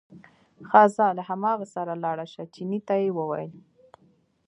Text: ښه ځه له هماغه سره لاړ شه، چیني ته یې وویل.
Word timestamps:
ښه 0.69 0.81
ځه 0.95 1.05
له 1.17 1.23
هماغه 1.29 1.65
سره 1.75 1.93
لاړ 2.03 2.17
شه، 2.33 2.43
چیني 2.53 2.79
ته 2.87 2.95
یې 3.01 3.09
وویل. 3.17 3.51